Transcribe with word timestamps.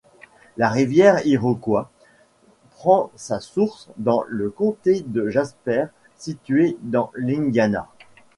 La 0.57 0.69
rivière 0.69 1.23
Iroquois 1.27 1.91
prend 2.71 3.11
sa 3.15 3.39
source 3.39 3.87
dans 3.97 4.23
le 4.27 4.49
Comté 4.49 5.01
de 5.05 5.29
Jasper 5.29 5.85
situé 6.17 6.75
dans 6.81 7.11
l'Indiana. 7.13 7.87